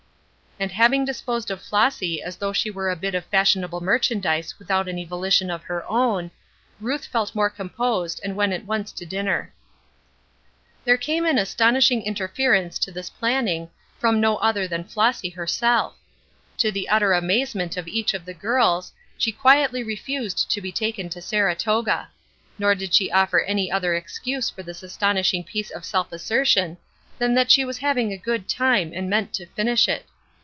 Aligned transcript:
And 0.59 0.73
having 0.73 1.05
disposed 1.05 1.49
of 1.49 1.59
Flossy 1.59 2.21
as 2.21 2.35
though 2.37 2.53
she 2.53 2.69
were 2.69 2.91
a 2.91 2.95
bit 2.95 3.15
of 3.15 3.25
fashionable 3.25 3.81
merchandise 3.81 4.59
without 4.59 4.87
any 4.87 5.03
volition 5.03 5.49
of 5.49 5.63
her 5.63 5.83
own, 5.89 6.29
Ruth 6.79 7.03
felt 7.07 7.33
more 7.33 7.49
composed 7.49 8.21
and 8.23 8.35
went 8.35 8.53
at 8.53 8.65
once 8.67 8.91
to 8.91 9.03
dinner. 9.07 9.51
There 10.85 10.97
came 10.99 11.25
an 11.25 11.39
astonishing 11.39 12.03
interference 12.03 12.77
to 12.79 12.91
this 12.91 13.09
planning, 13.09 13.71
from 13.97 14.19
no 14.19 14.37
other 14.37 14.67
than 14.67 14.83
Flossy 14.83 15.29
herself. 15.29 15.95
To 16.59 16.71
the 16.71 16.89
utter 16.89 17.13
amazement 17.13 17.75
of 17.75 17.87
each 17.87 18.13
of 18.13 18.23
the 18.25 18.33
girls, 18.35 18.93
she 19.17 19.31
quietly 19.31 19.81
refused 19.81 20.51
to 20.51 20.61
be 20.61 20.71
taken 20.71 21.09
to 21.09 21.23
Saratoga; 21.23 22.09
nor 22.59 22.75
did 22.75 22.93
she 22.93 23.09
offer 23.09 23.39
any 23.39 23.71
other 23.71 23.95
excuse 23.95 24.51
for 24.51 24.61
this 24.61 24.83
astonishing 24.83 25.43
piece 25.43 25.71
of 25.71 25.85
self 25.85 26.11
assertion 26.11 26.77
than 27.17 27.33
that 27.33 27.49
she 27.49 27.65
was 27.65 27.79
having 27.79 28.13
a 28.13 28.17
good 28.17 28.47
time 28.47 28.91
and 28.93 29.09
meant 29.09 29.33
to 29.33 29.47
finish 29.47 29.89
it. 29.89 30.05